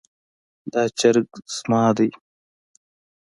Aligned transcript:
دا 0.71 0.83
چرګ 0.99 1.29
زما 1.55 1.83
ده 1.95 2.07